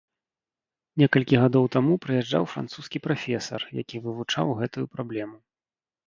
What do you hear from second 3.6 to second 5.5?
які вывучаў гэтую праблему.